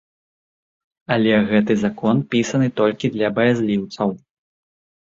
Але 1.17 1.33
гэты 1.53 1.73
закон 1.83 2.25
пісаны 2.33 2.67
толькі 2.83 3.15
для 3.19 3.27
баязліўцаў. 3.39 4.09